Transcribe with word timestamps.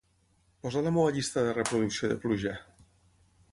posa 0.65 0.81
la 0.85 0.93
meva 0.95 1.11
llista 1.17 1.45
de 1.49 1.53
reproducció 1.59 2.11
de 2.13 2.19
pluja 2.27 2.57